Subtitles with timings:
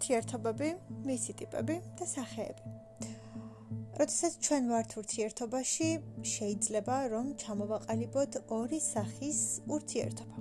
[0.00, 0.68] ურთიერთობები,
[1.04, 2.70] მისი ტიპები და სახეები.
[4.00, 5.88] როდესაც ჩვენ ვართ ურთიერთობაში,
[6.24, 9.40] შეიძლება რომ ჩამოვაყალიბოთ ორი სახის
[9.76, 10.36] ურთიერთობა.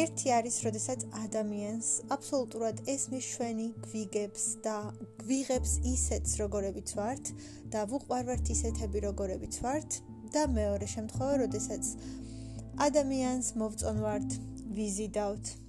[0.00, 4.76] ერთი არის, როდესაც ადამიანს აბსოლუტურად ესმის ჩვენი გვიგებს და
[5.20, 7.24] გვიღებს ისეთს, როგორებიც ვართ
[7.68, 10.00] და ვუყვარვართ ისეთები, როგორებიც ვართ
[10.32, 11.84] და მეორე შემთხვევა, როდესაც
[12.88, 14.28] ადამიანს მოვწონვართ,
[14.72, 15.67] ვიზიდავთ,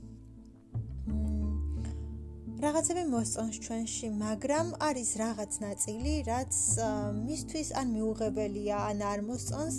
[2.60, 6.56] რაღაცები მოსწონს ჩვენში, მაგრამ არის რაღაც ნაწილი, რაც
[7.20, 9.78] მისთვის ან მიუღებელია, ან არ მოსწონს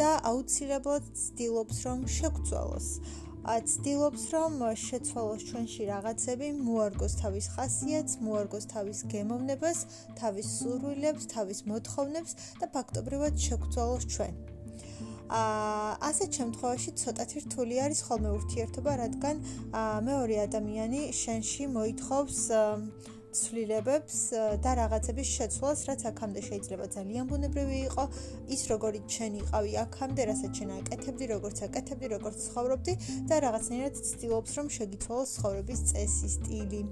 [0.00, 2.86] და აუცილებლად ცდილობს რომ შეგწვალოს.
[3.72, 9.78] ცდილობს რომ შეცვალოს ჩვენში რაღაცები, მოარგოს თავის ხასიათს, მოარგოს თავის გემოვნებას,
[10.22, 14.51] თავის სურვილებს, თავის მოთხოვნებს და ფაქტობრივად შეგწვალოს ჩვენ.
[15.30, 19.36] ასეთ შემთხვევაში ცოტათი რთული არის ხოლმე ურთიერთობა, რადგან
[20.08, 22.38] მეორე ადამიანი შენში მოითხოვს
[23.32, 24.16] ცვლილებებს
[24.64, 28.04] და რაღაცების შეცვლას, რაც აქამდე შეიძლება ძალიან ბუნებრივი იყო,
[28.56, 32.94] ის როგორიც შენ იყავი აქამდე, რასაც შენ აკეთებდი, როგორც აკეთებდი, როგორც ცხოვრობდი
[33.32, 36.82] და რაღაცნაირად ცდილობს, რომ შეგიცვალოს ცხოვრების წესი, სტილი.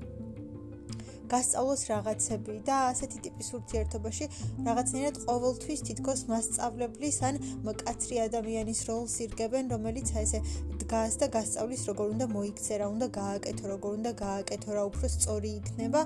[1.30, 4.28] გასწავლოს რაღაცები და ასეთი ტიპის ურთიერთობაში
[4.66, 10.40] რაღაცნაირად ყოველთვის თითქოს მასწავლებლის ან მკაცრი ადამიანის როლს ირგებენ, რომელიც აი ესე
[10.90, 15.50] დგას და გასწავლის როგორ უნდა მოიქცე, რა უნდა გააკეთო, როგორ უნდა გააკეთო, რა უფრო სწორი
[15.60, 16.00] იქნება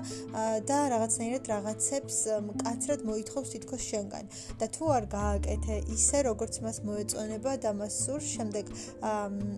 [0.69, 2.17] და რაღაცნაირად რაღაცებს
[2.49, 4.25] მკაცრად მოითხოვს თითქოს შენგან.
[4.61, 8.65] და თუ არ გააკეთე ისე, როგორც მას მოეწონება და მას სურს, შემდეგ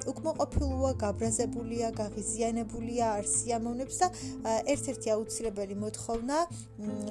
[0.07, 4.07] უკმოყოფილოა, გაბრაზებულია, გაღიზიანებულია, არ სიამოვნებს და
[4.63, 6.37] ერთ-ერთი აუცილებელი მოთხოვნა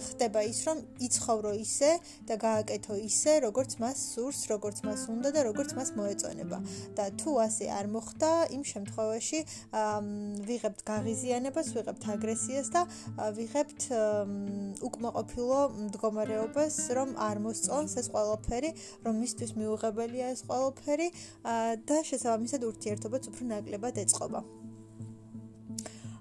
[0.09, 1.91] ხდება ის, რომ იცხოვრო ისე
[2.25, 6.59] და გააკეთო ისე, როგორც მას სურს, როგორც მას უნდა და როგორც მას მოეწონება.
[6.97, 8.06] და თუ ასე არ მოხდა,
[8.57, 9.41] იმ შემთხვევაში
[10.49, 12.83] ვიღებთ გაღიზიანებას, ვიღებთ აგრესიას და
[13.39, 13.89] ვიღებთ
[14.91, 18.71] უკმაყოფილო მდგომარეობას, რომ არ მოსწონს ეს ყველაფერი,
[19.07, 21.09] რომ მისთვის მიუღებელია ეს ყველაფერი
[21.89, 24.41] და შესაბამისად ურთიერთობაც უფრო ნაკლებად ეწყობა.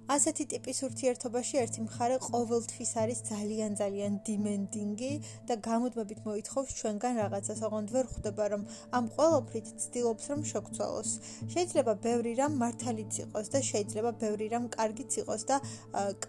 [0.06, 5.10] ასეთი ტიპის ურთიერთობაში ერთი მხარე ყოველთვის არის ძალიან ძალიან დიმენდინგი
[5.50, 8.64] და გამუდმებით მოითხოვს ჩვენგან რაღაცას, ოღონდ ვერ ხვდება რომ
[8.98, 11.10] ამ ყოველფრით ცდილობს რომ შეგცვალოს.
[11.54, 15.58] შეიძლება ბევრი რამ მართალიც იყოს და შეიძლება ბევრი რამ კარგიც იყოს და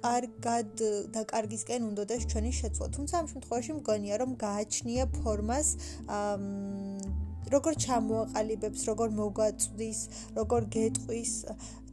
[0.00, 0.72] კარგად
[1.12, 2.86] და კარგისკენ უნდადეს ჩვენი შეცვლა.
[2.96, 5.68] თუმცა ამ შემთხვევაში მგონია რომ გააჩნია ფორმას
[7.46, 9.98] როგორ ჩამოაყალიბებს, როგორ მოგვაწვდის,
[10.34, 11.32] როგორ გეტყვის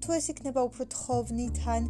[0.03, 1.81] თუ ეს იქნება უფრო თხოვნითან,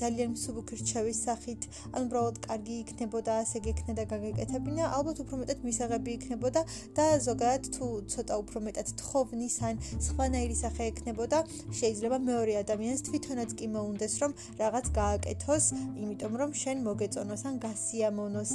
[0.00, 1.62] ძალიან მსუბუქი რჩევის სახით,
[1.92, 6.60] ან უბრალოდ კარგი იქნებოდა, ასე გექნედა გაგეკეთებინა, ალბათ უფრო მეტად მისაღები იქნებოდა
[6.96, 9.74] და ზოგადად თუ ცოტა უფრო მეტად თხოვნის ან
[10.08, 11.38] სხვანაირი სახე ექნებოდა,
[11.80, 15.64] შეიძლება მეორე ადამიანს თვითონაც კი მოუნდეს, რომ რაღაც გააკეთოს,
[16.00, 18.50] იმიტომ რომ შენ მოგეწონოს ან გასიამოვნოს,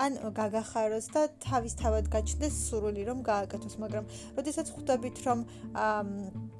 [0.00, 4.04] ან გაგახაროს და თავისთავად გაჩნდეს სურვილი რომ გააკეთოს, მაგრამ
[4.40, 5.38] როდესაც ხვდებით რომ
[5.76, 6.51] აა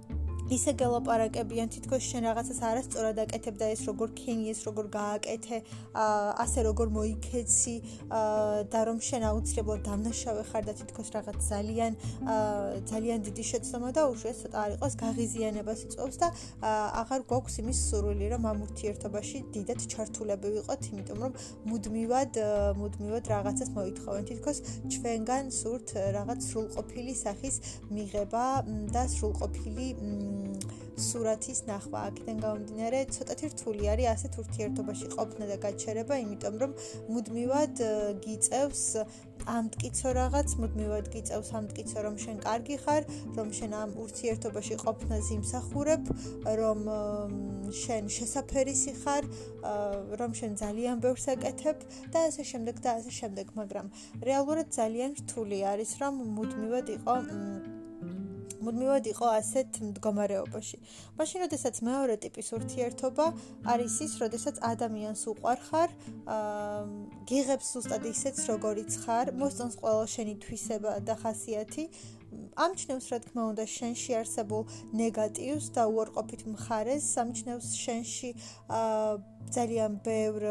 [0.51, 5.57] ისე გელაპარაკებიან თითქოს შენ რაღაცას არასწორად აკეთებ და ეს როგორ ქენი ეს როგორ გააკეთე
[6.45, 7.77] ასე როგორ მოიქეცი
[8.73, 11.93] და რომ შენ აუცილებლად დამნაშავე ხარ და თითქოს რაღაც ძალიან
[12.91, 16.29] ძალიან დიდი შეცდომა და უშუალოდ ცოტა არ იყოს გაღიზიანებას იწვევს და
[17.03, 21.33] აღარ გვაქვს იმის სურვილი რომ ამ ურთიერთობაში დიდად ჩართულები ვიყოთ იმიტომ რომ
[21.71, 22.33] მუდმივად
[22.81, 24.23] მუდმივად რაღაცას მოითხოვენ.
[24.31, 24.59] თითქოს
[24.93, 27.55] ჩვენგან სურთ რაღაც სრულყოფილი სახის
[27.91, 28.47] მიღება
[28.95, 29.87] და სრულყოფილი
[30.97, 31.99] სურათის ნახვა.
[32.13, 36.73] აქედან გამომდინარე ცოტათი რთული არის ასეთ ურთიერთობაში ყოფნა და გაჩერება იმიტომ რომ
[37.13, 37.77] მუდმივად
[38.25, 38.85] გიწევს
[39.47, 43.03] ამტკიცო რაღაც მუდმივად გიწევს ამტკიცო რომ შენ კარგი ხარ
[43.39, 46.03] რომ შენ ამ ურთიერთობაში ყოფნას იმსახურებ
[46.63, 46.81] რომ
[47.83, 49.29] შენ შესაფერისი ხარ
[50.23, 53.93] რომ შენ ძალიან ბევრს აკეთებ და ასე შემდეგ და ასე შემდეგ მაგრამ
[54.31, 57.17] რეალურად ძალიან რთული არის რომ მუდმივად იყო
[58.67, 60.77] მუდმივად იყო ასეთ მდგომარეობაში.
[61.19, 63.27] მაშინ როდესაც მეორე ტიპის ურთიერთობა
[63.73, 65.89] არის ის, როდესაც ადამიანს უყვარხარ,
[66.37, 66.83] აა
[67.31, 71.85] გიღებს უბრალოდ ისეც, როგორიც ხარ, მოსწონს ყველა შენი თვისება და ხასიათი.
[72.57, 74.63] ამჩნევს რა თქმა უნდა შენში არსებულ
[74.97, 78.31] ნეგატივს და უარყოფით მხარეს, ამჩნევს შენში
[78.81, 79.21] აა
[79.57, 80.43] ძალიან ბევრ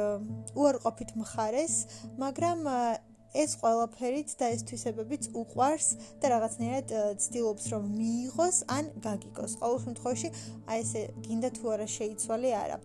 [0.56, 1.76] უარყოფით მხარეს,
[2.22, 2.60] მაგრამ
[3.32, 5.88] ეს ყველაფერით და ეს თვისებებიც უყვარს
[6.20, 6.88] და რაღაცნაირად
[7.24, 9.52] ცდილობს რომ მიიღოს ან გაგიგოს.
[9.62, 10.30] ყოველ შემთხვევაში
[10.68, 12.78] აი ესე გინდა თუ არა შეიცვალე არა.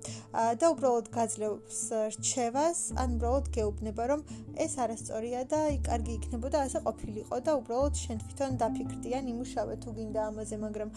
[0.60, 1.80] და უბრალოდ გაძლევს
[2.14, 4.20] რჩევას, ან უბრალოდ გეუბნება რომ
[4.54, 9.74] ეს არასწორია და აი კარგი იქნებოდა ასე ყოფილიყო და უბრალოდ შენ თვითონ დაფიქრდი ან იმუშავე
[9.82, 10.90] თუ გინდა ამაზე, მაგრამ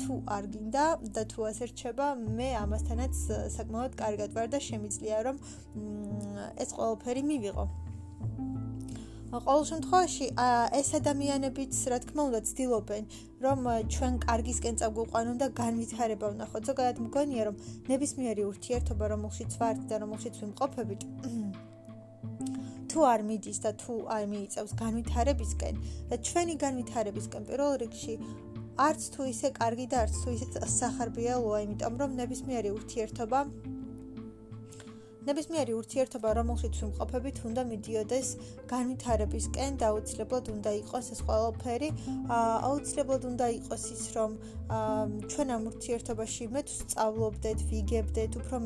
[0.00, 3.14] თუ არ გინდა და თუ ასე რჩება, მე ამასთანაც
[3.58, 5.36] საკმაოდ კარგად ვარ და შემიძლია რომ
[6.62, 7.66] ეს ყველაფერი მივიღო.
[9.42, 10.26] ყოველ შემთხვევაში
[10.78, 13.06] ეს ადამიანებიც რა თქმა უნდა ცდილობენ
[13.44, 16.62] რომ ჩვენ კარგისკენ წაგვიყვანონ და განვითარება ვნახოთ.
[16.70, 17.56] ზოგადად მგონია რომ
[17.90, 21.02] ნებისმიერი ურთიერთობა რომელშიც ვართ და რომელშიც ვიმყოფებით
[22.94, 25.74] თუ არ მიდის და თუ არ მიიწევს განვითარებისკენ
[26.10, 28.14] და ჩვენი განვითარებისკენ პირველ რიგში
[28.86, 30.46] არც თუ ისე კარგი და არც თუ ისე
[30.78, 33.40] სახარბიელოა იმიტომ რომ ნებისმიერი ურთიერთობა
[35.24, 38.28] ნებისმიერი ურთიერთობა, რომელშიც ვიმყოფებით, უნდა მიდიოდეს
[38.68, 41.88] განვითარებისკენ და აუცილებლად უნდა იყოს ეს ყველაფერი.
[42.28, 44.30] აუცილებლად უნდა იყოს ის, რომ
[45.32, 48.56] ჩვენ ამ ურთიერთობაში მე თუ სწავლობდეთ, ვიგებდეთ, უფრო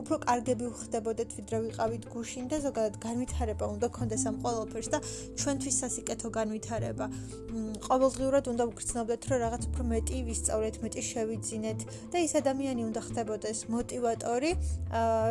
[0.00, 4.98] უფრო კარგები ვხდებოდეთ, ვიდრე ვიყავით გუშინ და ზოგადად განვითარება უნდა გქონდეს ამ ყველაფერს და
[5.38, 7.06] ჩვენთვის სასიკეთო განვითარება.
[7.86, 11.80] ყოველდღიურად უნდა ვგრძნობდეთ, რომ რაღაც უფრო მეტი ვისწავლეთ, მეტი შევიძინეთ
[12.12, 14.50] და ის ადამიანი უნდა ხდებოდეს მოტივატორი,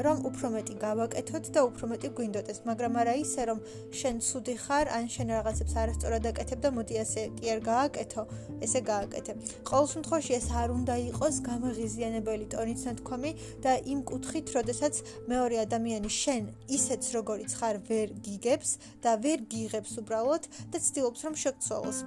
[0.06, 4.56] რომ უფრო მეტი მეტი გავაკეთოთ და უფრო მეტი გვინდოდეს, მაგრამ არა ისე რომ შენ ცუდი
[4.62, 8.24] ხარ, ან შენ რაღაცებს არასწორად აკეთებ და მოდი ასე კი არ გააკეთო,
[8.62, 9.31] ესე გააკეთე.
[9.66, 13.31] ყოველ შემთხვევაში ეს არ უნდა იყოს გამაღიზიანებელი ტონით ნათქვამი
[13.66, 14.94] და იმ კუთხით, როდესაც
[15.25, 16.44] მეორე ადამიანი შენ
[16.77, 18.69] ისეც როგორიც ხარ ვერ გიგებს
[19.01, 22.00] და ვერ გიღებს უბრალოდ და ცდილობს რომ შეგცვალოს.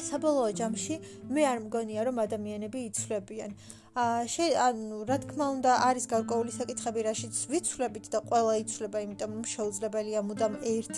[0.00, 0.96] საბოლოო ჯამში
[1.34, 3.52] მე არ მგონია რომ ადამიანები იცვლებიან.
[3.90, 9.46] შე ანუ რა თქმა უნდა არის გარკვეული საკითხები რაშიც ვიცვლებით და ყველა იცვლება იმიტომ რომ
[9.50, 10.94] შეუძლებელია მუდამ ერთ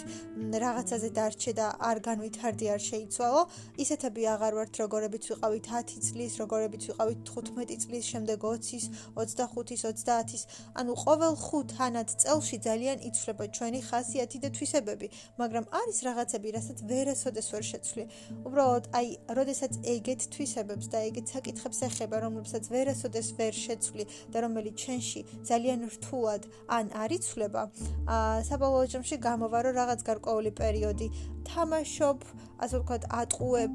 [0.61, 3.43] რაღაცაზე დარჩე და არ განვითარდი არ შეიცვალო.
[3.81, 8.85] ისეთები აღარ ვართ როგორებიც ვიყავით 10 წლის როგორებიც ვიყავით 15 წლის შემდეგ 20-ის
[9.17, 10.43] 25-ის 30-ის
[10.77, 15.09] ანუ ყოველ 5 თანად წელში ძალიან იცვლება ჩვენი ხასიათი და თვისებები
[15.41, 18.05] მაგრამ არის რაღაცები რასაც ვერასოდეს ვერ შეცვლი.
[18.45, 24.43] უბრალოდ აი როდესაც ეგეთ თვისებებს და ეგეთ საკითხებს ეხება რომლებსაც ვერ ვერასოდეს ვერ შეცვლი და
[24.45, 27.63] რომელიც ჩვენში ძალიან რთულად ან არიცვლება,
[28.11, 31.07] აა საბოლოო ჯამში გამოვარო რაღაც გარკვეული პერიოდი,
[31.47, 32.19] თამაშობ,
[32.63, 33.75] ასე ვთქვათ, ატყუებ,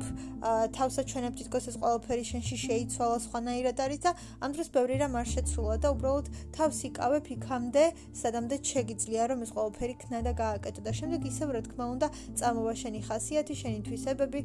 [0.50, 4.12] აა თავსაჩვენებ თითქოს ეს ყველაფერი შენში შეიცვალა სხვანაირად არის და
[4.44, 6.27] ამ დროს ბევრი რამ არ შეცვლა და უბრალოდ
[6.57, 7.83] თავს იკავებ იქამდე,
[8.21, 10.81] სადამდე შეგიძლია რომ ეს ყველაფერი ქნა და გააკეთო.
[10.88, 12.07] და შემდეგ ისევ რა თქმა უნდა
[12.39, 14.39] წამოვა შენი ხასიათი, შენი თვისებები,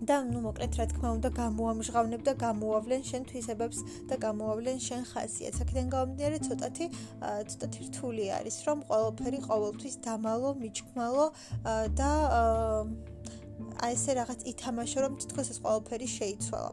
[0.00, 5.60] და ნუ მოკლედ რა თქმა უნდა გამოამჟღავნებ და გამოავლენ შენ თვისებებს და გამოავლენ შენ ხასიათს.
[5.64, 6.86] აქედან გამომდინარე ცოტათი
[7.50, 11.26] ცოტათი რთული არის, რომ ყოველფერი ყოველთვის დამალო, მიჭკმალო
[12.00, 12.10] და
[13.84, 16.70] აი ესე რაღაც ითამაშო, რომ თითქოს ეს ყოველფერი შეიცვალა.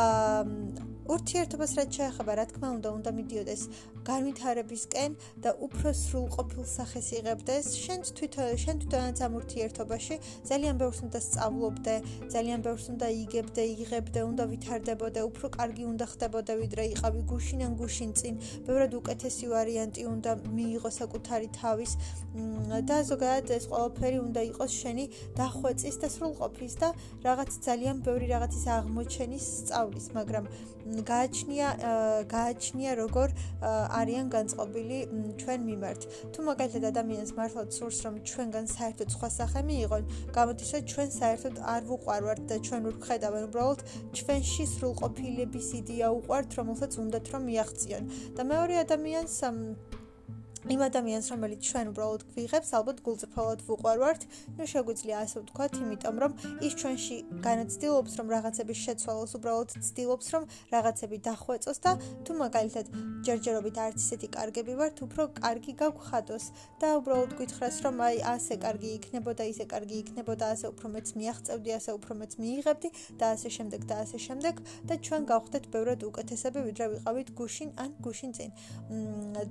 [0.00, 3.62] აა ურთიერთობას რაც შეეხება, რა თქმა უნდა, უნდა მიდიოდეს
[4.08, 5.10] განვითარებისკენ
[5.44, 7.64] და უფრო სრულყოფილ სახეს იღებდეს.
[7.84, 10.14] შენ თვითონ შენ თვითონაც ამ ურთიერთობაში
[10.48, 11.94] ძალიან ბევრს უნდა სწავლობდე,
[12.34, 18.10] ძალიან ბევრს უნდა იგებდე, იღებდე, უნდა ვითარდებოდე, უფრო კარგი უნდა ხდებოდე, ვიდრე იყავი გუშინან გუშინ
[18.18, 18.34] წინ.
[18.66, 21.92] ბევრად უკეთესი ვარიანტი უნდა მიიღო საკუთარი თავის
[22.88, 25.04] და ზოგადად ეს ყველაფერი უნდა იყოს შენი
[25.38, 26.88] დახვეწის და სრულყოფის და
[27.24, 30.44] რაღაც ძალიან ბევრი რაღაცის აღმოჩენის სწავლის, მაგრამ
[31.10, 31.68] გააჩნია
[32.34, 33.28] გააჩნია როგორ
[34.00, 34.98] არიან განწყობილი
[35.40, 36.00] ჩვენ მიმართ.
[36.32, 40.02] თუ მაგალითად ადამიანს მართლაც სურს რომ ჩვენგან საერთოდ სხვა სახე მიიღონ,
[40.36, 43.80] გამოდის რომ ჩვენ საერთოდ არ ვუყვარვართ და ჩვენ ვერ ვხედავენ უბრალოდ
[44.18, 48.04] ჩვენში სრულყოფილების იდეა უყვართ, რომელსაც უნდათ რომ მიაღწიონ.
[48.36, 49.32] და მეორე ადამიანს
[50.64, 54.22] იმ ადამიანს, რომელიც ჩვენ უბრალოდ გვიღებს, ალბათ გულწრფელად ვუყვარვართ,
[54.56, 56.32] ну შეგვიძლია ასე ვთქვათ, იმიტომ რომ
[56.64, 60.42] ის ჩვენში განაცდილობს, რომ რაღაცები შეცვალოს, უბრალოდ ცდილობს, რომ
[60.74, 61.92] რაღაცები დახვეწოს და
[62.24, 62.86] თუ მაგალითად
[63.24, 66.44] ჯერჯერობით არც ისეთი კარგები ვართ, უფრო კარგი გავხადოს
[66.80, 71.70] და უბრალოდ გითხრას, რომ აი ასე კარგი იქნებოდა, ისე კარგი იქნებოდა, ასე უფრო მეც მიაღწევდი,
[71.78, 72.88] ასე უფრო მეც მიიღებდი
[73.20, 74.54] და ასე შემდეგ და ასე შემდეგ.
[74.88, 78.50] და ჩვენ გავხდეთ ბევრად უკეთესები, ვიდრე ვიყავით გუშინ ან გუშინ წინ.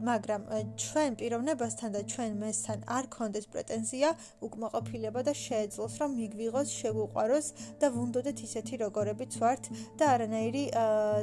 [0.09, 0.41] მაგრამ
[0.83, 4.09] ჩვენ ჩვენ პიროვნებასთან და ჩვენ მესთან არ კონდეს პრეტენზია,
[4.47, 7.47] უკმაყოფილება და შეეძლოს, რომ მიგვიღოს, შეგვუყვაროს
[7.81, 9.63] და ვუნდოდეთ ისეთი როგორებიც ვართ
[9.99, 10.63] და არანაირი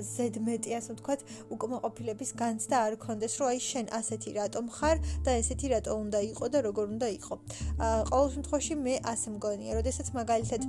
[0.05, 1.21] ზედმეტი, ასე ვთქვათ,
[1.57, 6.45] უკმაყოფილების განცდა არ კონდეს, რომ აი შენ ასეთი რატომ ხარ და ესეთი რატომ უნდა იყო
[6.53, 7.35] და როგორ უნდა იყო.
[8.13, 10.63] ყოველ შემთხვევაში მე ასე მგონია, როდესაც მაგალითად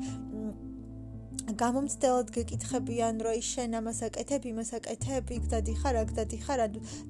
[1.57, 6.59] გამომცდელად გეკითხებიან, რომ ის შენ ამას აკეთებ, იმას აკეთებ, იქ დადიხარ, აქ დადიხარ,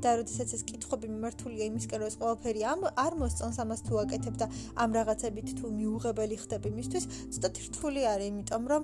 [0.01, 4.35] და როდესაც ეს კითხვები მიმართულია იმისკენ, რომ ეს ყველაფერი ამ არ მოსწონს ამას თუ აკეთებ
[4.41, 4.47] და
[4.81, 7.05] ამ რაღაცებით თუ მიუღებელი ხდები მისთვის,
[7.35, 8.83] ცოტა რთული არის, იმიტომ რომ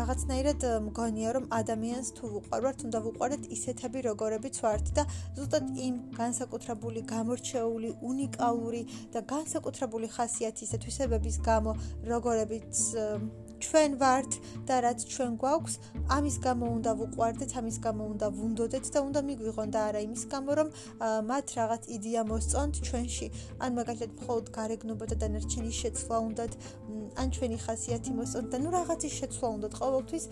[0.00, 5.02] რაღაცნაირად მგონია, რომ ადამიანს თუ ვუყვარვართ, უნდა ვუყვარდეთ ისეთები, როგორებიც ვართ და
[5.36, 8.82] ზუსტად იმ განსაკუთრებული, გამორჩეული, უნიკალური
[9.14, 11.72] და განსაკუთრებული ხასიათის თვისებების გამო,
[12.12, 14.32] როგორებიც ჩვენ ვართ
[14.68, 15.74] და რაც ჩვენ გვაქვს,
[16.16, 20.50] ამის გამო უნდა ვუყვარდეთ, ამის გამო უნდა ვუნდოდეთ და უნდა მიგვიღონ და არა იმის გამო,
[20.58, 20.68] რომ
[21.30, 23.26] მათ რაღაც იდეა მოსწონთ ჩვენში.
[23.64, 26.52] ან მაგალითად მხოლოდ გარეგნობა და დანარჩენი შეცვლა უნდათ,
[27.16, 30.24] ან ჩვენი ხასიათი მოსწონთ და ნუ რაღაცის შეცვლა უნდათ ყოველთვის.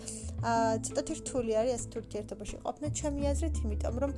[0.45, 4.11] აა ცოტა რთული არის ეს თურთიერთობაში ყოფნა ჩემი აზრით, იმიტომ რომ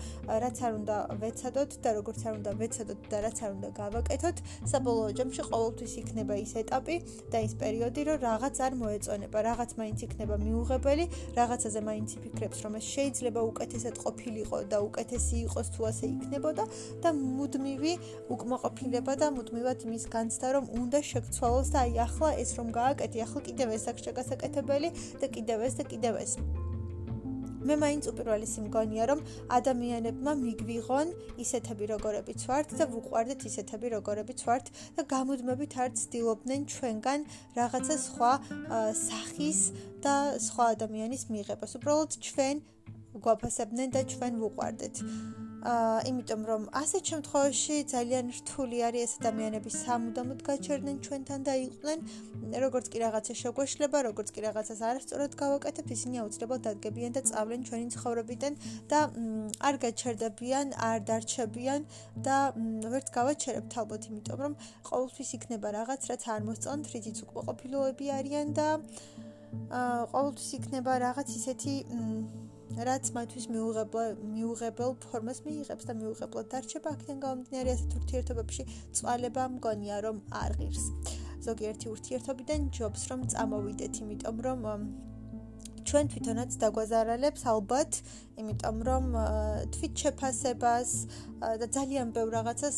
[0.44, 4.38] რაც არ უნდა ვეცადოთ და როგორც არ უნდა ვეცადოთ და რაც არ უნდა გავაკეთოთ,
[4.72, 6.96] საბოლოო ჯამში ყოველთვის იქნება ის ეტაპი
[7.32, 11.06] და ის პერიოდი, რომ რაღაც არ მოე ეწონება, რაღაც მაინც იქნება მიუღებელი,
[11.40, 16.64] რაღაცაზე მაინც იფიქრებს, რომ ეს შეიძლება უკეთესად ყოფილიყო და უკეთესი იყოს თუ ასე იქნებოდა
[17.04, 17.94] და მუდმივი
[18.36, 23.40] უკმაყოფილება და მუდმივად იმის განცდა, რომ უნდა შეგცვალოს და აი ახლა ეს რომ გააკეთე, ახლა
[23.48, 24.90] კიდევ ეს აქ შეგასაკეთებელი
[25.24, 26.34] და კიდევ ეს და კიდევ ეს.
[27.66, 29.24] მე მაინც უპირველესი მგონია რომ
[29.58, 37.20] ადამიანებმა მიგვიღონ ისეთები როგორებიც ვართ და ვუყვარდეთ ისეთები როგორებიც ვართ და გამუდმებით არ ცდილობდნენ ჩვენგან
[37.58, 38.32] რაღაცა სხვა
[39.02, 39.60] სახის
[40.06, 40.16] და
[40.48, 41.72] სხვა ადამიანის მიღებას.
[41.82, 42.56] უბრალოდ ჩვენ
[43.26, 44.96] გვაფასებდნენ და ჩვენ ვუყვარდეთ
[45.68, 52.00] აა იმიტომ რომ ასეთ შემთხვევაში ძალიან რთული არის ეს ადამიანები სამუდამოდ გაჩერდნენ ჩვენთან და იყვნენ
[52.64, 57.88] როგორც კი რაღაცა შეგვეშლება, როგორც კი რაღაცას არასწორად გავაკეთებთ, ისინი აუცილებლად დადგებიან და წავლენ ჩვენი
[57.96, 58.54] ცხოვრებიდან
[58.92, 59.00] და
[59.68, 61.82] არ გაჩერდებიან, არ დარჩებიან
[62.28, 62.38] და
[62.94, 64.54] ვერც გავაჩერებთ ალბათ, იმიტომ რომ
[64.88, 68.68] ყოველთვის იქნება რაღაც, რაც არ მოსწონთ, რითიც უკმაყოფილოები არიან და
[70.16, 71.74] ყოველთვის იქნება რაღაც ისეთი
[72.88, 78.64] რაც მათთვის მიუღებელ მიუღებელ ფორმას მიიღებს და მიუღებლად დარჩება აქედან გამომდინარე ასეთ ურთიერთობებში
[79.00, 80.86] წვალება მგონია რომ არ ღირს.
[81.48, 84.60] ზოგიერთი ურთიერთობიდან ჯობს რომ წამოვიდეთ იმიტომ რომ
[85.88, 88.02] ჩვენ თვითონაც დაგვაზარალებს ალბათ
[88.38, 89.06] იმიტომ რომ
[89.74, 90.90] თვით შეფასებას
[91.62, 92.78] და ძალიან ბევრ რაღაცას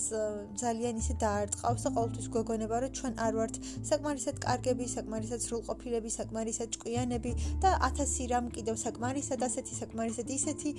[0.61, 3.55] ძალიან ისე დაარტყავს და ყოველთვის გვეგონება რომ ჩვენ არ ვართ
[3.89, 7.31] საკმარისად კარგები, საკმარისად სრულყოფილები, საკმარისად ჭკვიანები
[7.63, 10.71] და ათასი რამ კიდევ საკმარისად ასეთი, საკმარისად ისეთი,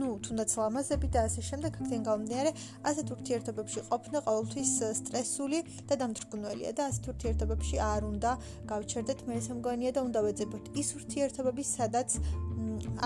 [0.00, 2.50] ну, თუნდაც ლამაზები და ასე შემდეგ, აქედან გამომდინარე,
[2.88, 5.58] ასეთ ურთიერთობებში ყოფნა ყოველთვის სტრესული
[5.88, 8.30] და დამთრგუნველია და ასეთ ურთიერთობებში არ უნდა
[8.72, 12.18] გავჩერდეთ მე ესე მგონია და უნდა ვეძებოთ ის ურთიერთობები, სადაც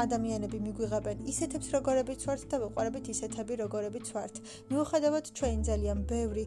[0.03, 4.35] ადამიანები მიგვიღებენ ისეთებს როგორებიც ვართ და ვიყვარებით ისეთები როგორებიც ვართ.
[4.71, 6.45] მიუხედავად ჩვენ ძალიან ბევრი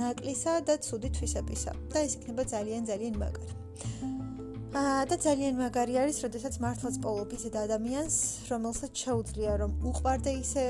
[0.00, 4.27] ნაკლისა და ცუდი თვისებისა და ეს იქნება ძალიან ძალიან მაგარი.
[4.68, 8.16] და ძალიან მაგარი არის, როდესაც მართლაც პოულობ ისეთ ადამიანს,
[8.52, 10.64] რომელსაც შეუძლია რომ უყვარდე ისე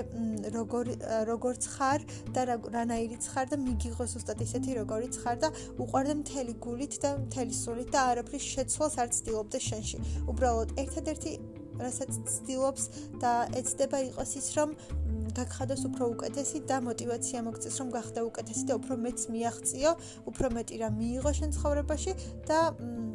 [0.55, 0.87] როგორ
[1.27, 2.01] როგორც ხარ
[2.31, 5.49] და რანაირი ხარ და მიგიღოს უბრალოდ ისეთი როგორიც ხარ და
[5.83, 9.99] უყვარდე მთელი გულით და მთელი სულით და არაფრის შეცვლას არ ცდილობდა შენში.
[10.31, 11.33] უბრალოდ ერთადერთი
[11.83, 12.85] რასაც ცდილობს
[13.19, 14.69] და ეცდება იყოს ის, რომ
[15.39, 19.91] გაგხადოს უფრო უკეთესი და мотиваცია მოგწეს, რომ გახდე უკეთესი და უფრო მეც მიაღწიო,
[20.31, 22.13] უფრო მეტი რამ მიიღო შენ ცხოვრებაში
[22.49, 23.08] და მ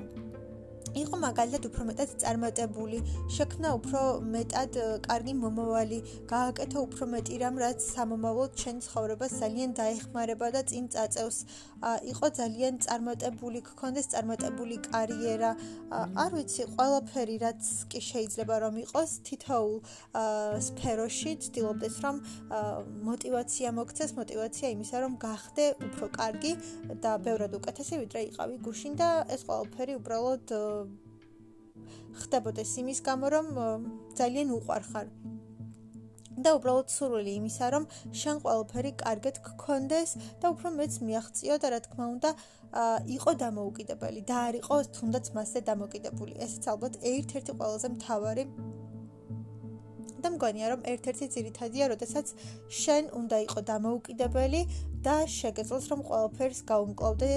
[0.93, 2.97] იყო მაგალითად უფრო მეტად წარმატებული,
[3.33, 4.01] შექმნა უფრო
[4.33, 4.73] მეტად
[5.07, 11.37] კარგი მომავალი, გააკეთა უფრო მეტი რამ, რაც სამომავლოდ შენ ცხოვრებას ძალიან დაეხმარება და წინ წაწევს.
[11.83, 15.51] იყო ძალიან წარმატებული, გქონდეს წარმატებული კარიერა.
[16.23, 19.75] არ ვიცი, ყველაფერი რაც კი შეიძლება რომ იყოს თითოეულ
[20.67, 22.15] სფეროში ვცდილობდეთ რომ
[23.09, 26.53] мотивация მოგცეს, мотивация იმისა რომ გახდე უფრო კარგი
[27.03, 30.45] და ბევრად უკეთესი ვიდრე იყავი გუშინ და ეს ყველაფერი უბრალოდ
[32.23, 33.47] ხდებოდეს იმის გამო, რომ
[34.19, 35.07] ძალიან უყვარხარ.
[36.33, 37.83] და უბრალოდ სურვილი იმისა, რომ
[38.19, 40.11] შენ ყველაფერი კარგად გქონდეს
[40.41, 42.31] და უფრო მეც მიაღწიო და რა თქმა უნდა,
[43.17, 46.33] იყო დამოუკიდებელი და არ იყო თუნდაც მასზე დამოკიდებული.
[46.45, 48.43] ესეც ალბათ ერთ-ერთი ყველაზე მთავარი
[50.23, 52.33] და მგონია რომ ერთ-ერთი ძირითადია, როდესაც
[52.81, 54.61] შენ უნდა იყო დამოუკიდებელი
[55.05, 57.29] და შეგეძლოს რომ ყველაფერს გაუმკლავდე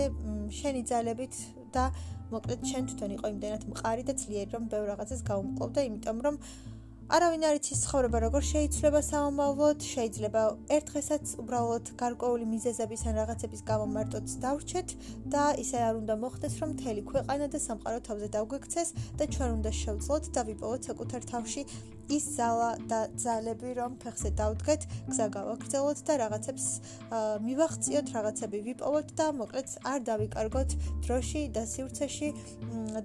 [0.60, 1.34] შენი ძალებით
[1.74, 1.84] და
[2.30, 6.38] მოკლედ შენ თვითონ იყო იმდენად მყარი და ძლიერი რომ ბევრ რაღაცას გაუმკლავდა, იმიტომ რომ
[7.06, 10.40] არავინ არ იცის ცხოვრება როგორ შეიძლება სამომავლოდ, შეიძლება
[10.76, 14.88] ერთ დღესაც უბრალოდ გარკვეული მიზეზების ან რაღაცების გამო მარტოც დავრჩეთ
[15.34, 18.88] და ისე არ უნდა მოხდეს, რომ მთელი ქვეყანა და სამყარო თავზე დაგვექცეს
[19.22, 21.62] და ჩვენ უნდა შევძლოთ და ვიპოვოთ საკუთარ თავში
[22.12, 26.66] ის ზალა და ძალები რომ ფეხზე დავდგეთ, გზა გავაგრძელოთ და რაღაცებს
[27.46, 30.70] მივახციოთ, რაღაცები ვიპოვოთ და მოკლედ არ დავიკარგოთ
[31.06, 32.28] დროში და სივრცეში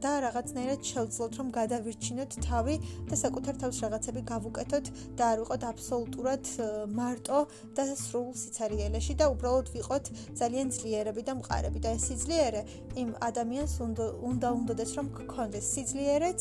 [0.01, 2.75] და რაღაცნაირად შევძლოთ რომ გადავირჩინოთ თავი
[3.09, 4.85] და საკუთარ თავს რაღაცები გავუკეთოთ
[5.17, 6.43] და არ ვიყოთ აბსოლუტურად
[6.99, 7.39] მარტო
[7.77, 10.05] და სრულ სიცარიელეში და უბრალოდ ვიყოთ
[10.41, 11.79] ძალიან ძლიერები და მყარები.
[11.81, 12.61] და ეს სიძლიერე
[13.01, 15.65] იმ ადამიანს უნდა უნდა უნდადეს რომ გქონდეს.
[15.75, 16.39] სიძლიერეც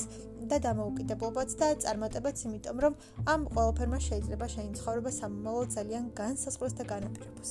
[0.49, 2.95] და დამოუკიდებლობაც და წარმატებაც, იმიტომ რომ
[3.33, 7.51] ამ ყველაფერმა შეიძლება შენი ცხოვრება სამომავლო ძალიან განსაზღვროს და განაპირობოს.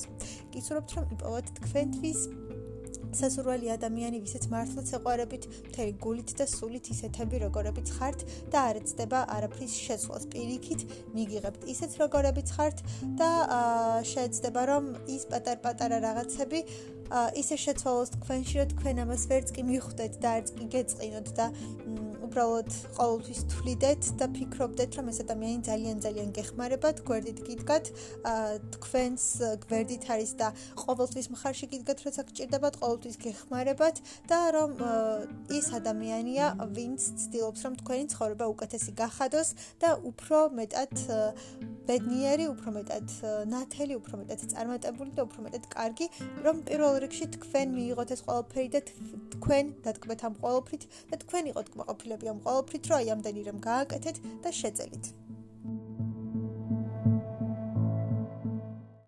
[0.54, 2.20] გისურვებთ რომ იპოვოთ თქვენთვის
[3.16, 8.20] სასურველი ადამიანი, ვისაც მართლაც ეყარებით, მთელი გულით და სულით ისეთები, როგორებიც ხართ
[8.54, 10.86] და არ ეცდება არაფრის შეცვლას პირიქით,
[11.18, 12.78] მიგიღებთ ისეთ, როგორებიც ხართ
[13.18, 13.32] და
[14.14, 16.60] შეეცდება რომ ის პატარ-პატარა რაღაცები
[17.10, 21.46] ისე შეცვალოს თქვენში, რომ თქვენ ამას ვერც კი მიხვდეთ და არც კი გეწყინოთ და
[22.30, 27.86] უბრალოდ ყოველთვის თვლიდეთ და ფიქრობდეთ, რომ ეს ადამიანი ძალიან ძალიან გეხმარებათ, გვერდით გიდგათ,
[28.78, 29.26] თქვენს
[29.66, 33.96] გვერდით არის და ყოველთვის მხარში გიდგათ, როცა გჭირდებათ, ყოველთვის გეხმარებათ
[34.30, 34.72] და რომ
[35.50, 39.50] ის ადამიანია, ვინც ცდილობს, რომ თქვენი ცხოვრება უკეთესი გახადოს
[39.82, 40.94] და უფრო მეტად
[41.90, 43.08] ბედნიერი, უფრო მეტად
[43.50, 46.08] ნათელი, უფრო მეტად წარმატებული და უფრო მეტად კარგი,
[46.46, 48.80] რომ პირველ რიგში თქვენ მიიღოთ ეს ყველაფერი და
[49.34, 54.16] თქვენ დათქმეთ ამ ყველაფრით და თქვენ იყოთ კმაყოფილები ამ ყოველფრით, რომ აი ამდენი რამ გააკეთეთ
[54.44, 55.06] და შეძელით.